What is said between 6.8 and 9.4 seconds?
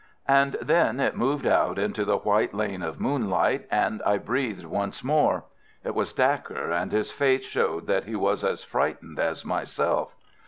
his face showed that he was as frightened